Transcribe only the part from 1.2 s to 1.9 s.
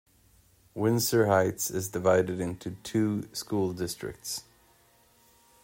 Heights is